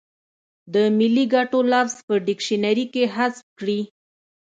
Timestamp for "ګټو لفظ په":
1.33-2.13